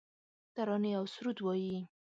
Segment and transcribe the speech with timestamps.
[0.55, 1.77] ترانې اوسرود وایې